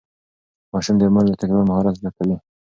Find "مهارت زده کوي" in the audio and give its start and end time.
1.69-2.35